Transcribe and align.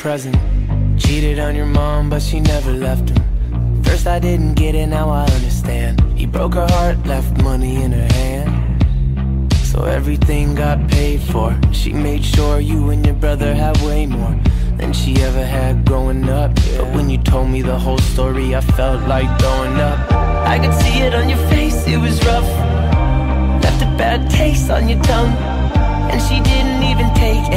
present. 0.00 0.34
Cheated 0.98 1.38
on 1.38 1.54
your 1.54 1.66
mom, 1.66 2.08
but 2.08 2.22
she 2.22 2.40
never 2.40 2.72
left 2.72 3.10
him. 3.10 3.82
First 3.82 4.06
I 4.06 4.18
didn't 4.18 4.54
get 4.54 4.74
it, 4.74 4.86
now 4.86 5.10
I 5.10 5.26
understand. 5.26 6.00
He 6.18 6.24
broke 6.24 6.54
her 6.54 6.66
heart, 6.66 7.06
left 7.06 7.42
money 7.42 7.82
in 7.82 7.92
her 7.92 8.12
hand. 8.14 9.52
So 9.62 9.84
everything 9.84 10.54
got 10.54 10.88
paid 10.88 11.20
for. 11.20 11.54
She 11.72 11.92
made 11.92 12.24
sure 12.24 12.60
you 12.60 12.88
and 12.88 13.04
your 13.04 13.14
brother 13.14 13.54
had 13.54 13.76
way 13.82 14.06
more 14.06 14.34
than 14.78 14.94
she 14.94 15.16
ever 15.22 15.44
had 15.44 15.84
growing 15.84 16.26
up. 16.30 16.54
But 16.78 16.94
when 16.94 17.10
you 17.10 17.18
told 17.18 17.50
me 17.50 17.60
the 17.60 17.78
whole 17.78 17.98
story, 18.14 18.56
I 18.56 18.62
felt 18.62 19.06
like 19.06 19.28
throwing 19.38 19.76
up. 19.80 19.98
I 20.54 20.58
could 20.58 20.74
see 20.80 21.00
it 21.00 21.14
on 21.14 21.28
your 21.28 21.42
face, 21.50 21.86
it 21.86 21.98
was 21.98 22.24
rough. 22.24 22.50
Left 23.62 23.82
a 23.82 23.90
bad 24.00 24.30
taste 24.30 24.70
on 24.70 24.88
your 24.88 25.02
tongue. 25.02 25.36
And 26.10 26.20
she 26.22 26.40
didn't 26.40 26.82
even 26.84 27.12
take 27.14 27.49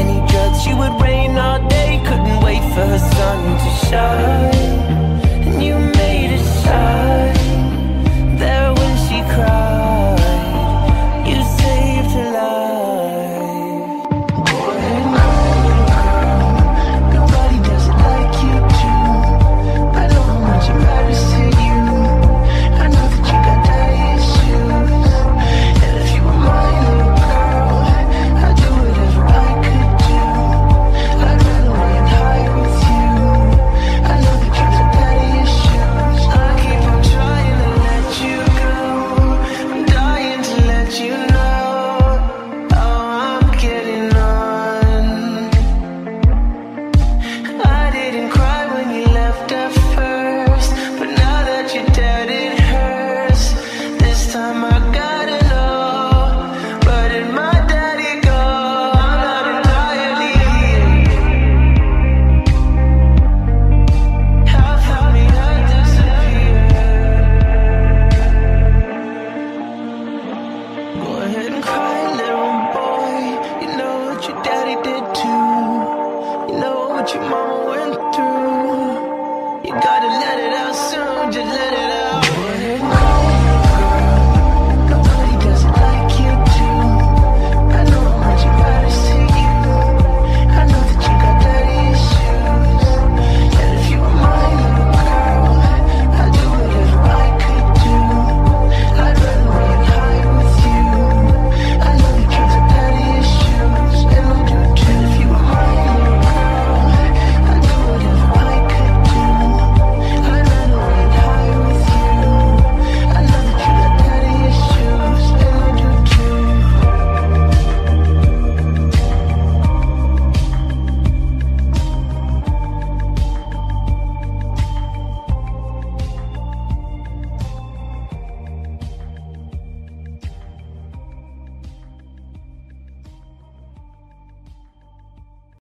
let 80.24 80.40
it 80.40 80.54
out 80.54 80.74
soon, 80.74 81.32
just 81.32 81.52
let 81.54 81.74
it 81.74 81.92
out. 81.92 82.13